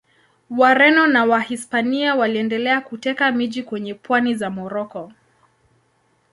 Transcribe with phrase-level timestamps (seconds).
[0.49, 5.11] Wareno wa Wahispania waliendelea kuteka miji kwenye pwani za Moroko.